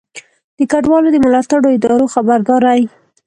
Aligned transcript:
د 0.57 0.59
کډوالو 0.71 1.09
د 1.11 1.15
ملاتړو 1.25 1.73
ادارو 1.75 2.05
خبرداری 2.13 2.85